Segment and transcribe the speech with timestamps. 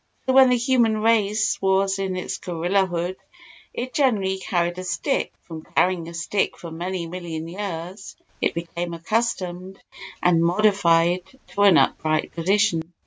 [0.25, 3.17] So when the human race was in its gorilla hood
[3.71, 8.95] it generally carried a stick; from carrying a stick for many million years it became
[8.95, 9.79] accustomed
[10.23, 12.93] and modified to an upright position.